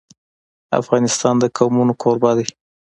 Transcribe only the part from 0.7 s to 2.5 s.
افغانستان د قومونه کوربه دی.